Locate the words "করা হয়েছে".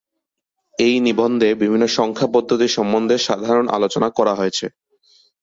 4.09-4.65